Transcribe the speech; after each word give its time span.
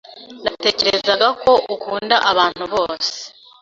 Natekerezaga 0.45 1.27
ko 1.41 1.51
ukunda 1.75 2.15
abantu 2.31 2.63
bose. 2.73 3.13